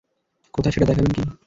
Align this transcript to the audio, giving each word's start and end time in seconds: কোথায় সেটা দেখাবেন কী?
কোথায় 0.53 0.73
সেটা 0.73 0.85
দেখাবেন 0.85 1.11
কী? 1.15 1.21